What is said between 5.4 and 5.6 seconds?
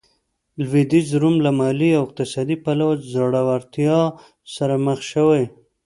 و.